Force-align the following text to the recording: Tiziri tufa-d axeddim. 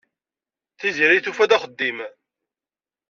Tiziri 0.79 1.19
tufa-d 1.25 1.51
axeddim. 1.55 1.97